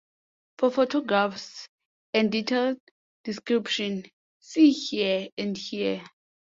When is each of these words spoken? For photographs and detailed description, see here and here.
For 0.57 0.71
photographs 0.71 1.69
and 2.11 2.31
detailed 2.31 2.79
description, 3.23 4.05
see 4.39 4.71
here 4.71 5.29
and 5.37 5.55
here. 5.55 6.03